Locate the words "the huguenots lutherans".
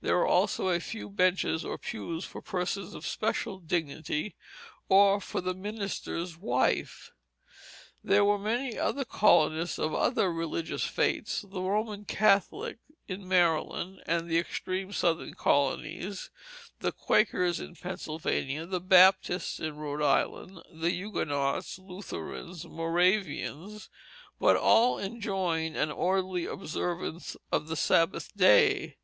20.72-22.64